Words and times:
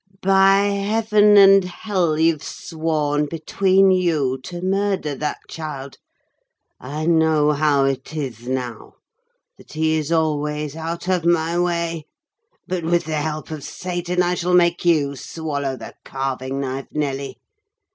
"By 0.23 0.61
heaven 0.63 1.37
and 1.37 1.63
hell, 1.63 2.17
you've 2.19 2.41
sworn 2.43 3.27
between 3.27 3.91
you 3.91 4.39
to 4.45 4.59
murder 4.59 5.13
that 5.13 5.37
child! 5.47 5.97
I 6.79 7.05
know 7.05 7.51
how 7.51 7.85
it 7.85 8.15
is, 8.15 8.47
now, 8.47 8.95
that 9.59 9.73
he 9.73 9.97
is 9.97 10.11
always 10.11 10.75
out 10.75 11.07
of 11.07 11.23
my 11.23 11.59
way. 11.59 12.05
But, 12.67 12.83
with 12.83 13.03
the 13.05 13.17
help 13.17 13.51
of 13.51 13.63
Satan, 13.63 14.23
I 14.23 14.33
shall 14.33 14.55
make 14.55 14.83
you 14.83 15.15
swallow 15.15 15.77
the 15.77 15.93
carving 16.03 16.59
knife, 16.61 16.87
Nelly! 16.91 17.37